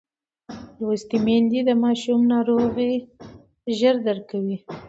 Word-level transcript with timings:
لوستې 0.79 1.17
میندې 1.25 1.61
د 1.67 1.71
ماشوم 1.83 2.21
ناروغۍ 2.33 2.93
ژر 3.77 3.95
درک 4.05 4.23
کوي. 4.31 4.57